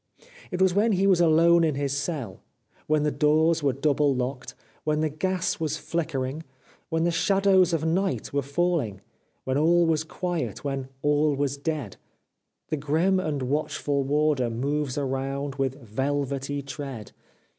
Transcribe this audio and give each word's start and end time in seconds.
It 0.49 0.59
was 0.63 0.73
when 0.73 0.93
he 0.93 1.05
was 1.05 1.21
alone 1.21 1.63
in 1.63 1.75
his 1.75 1.95
cell, 1.95 2.41
when 2.87 3.03
the 3.03 3.11
doors 3.11 3.61
were 3.61 3.71
double 3.71 4.15
locked, 4.15 4.55
when 4.83 5.01
the 5.01 5.11
gas 5.11 5.59
was 5.59 5.77
flickering, 5.77 6.41
w^hen 6.91 7.03
the 7.03 7.11
shadows 7.11 7.71
of 7.71 7.85
night 7.85 8.33
were 8.33 8.41
fall 8.41 8.79
ing, 8.79 9.01
when 9.43 9.59
all 9.59 9.85
was 9.85 10.03
quiet, 10.03 10.63
when 10.63 10.87
all 11.03 11.35
was 11.35 11.55
dead. 11.55 11.97
The 12.69 12.77
grim 12.77 13.19
and 13.19 13.43
watchful 13.43 14.03
warder 14.03 14.49
moves 14.49 14.97
around 14.97 15.57
with 15.57 15.79
velvety 15.79 16.63
tread. 16.63 17.11